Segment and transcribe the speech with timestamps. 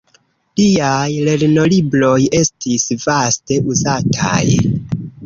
[0.59, 4.43] Liaj lernolibroj estis vaste uzataj.